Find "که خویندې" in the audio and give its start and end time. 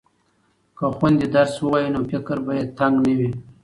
0.77-1.27